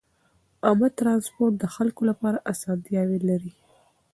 عامه 0.65 0.89
ترانسپورت 0.99 1.53
د 1.59 1.65
خلکو 1.75 2.01
لپاره 2.09 2.43
اسانتیاوې 2.53 3.19
لري. 3.29 3.53